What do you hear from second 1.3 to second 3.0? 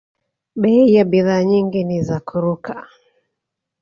nyingi ni za kuruka